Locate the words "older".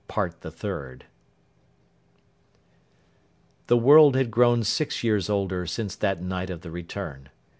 5.29-5.67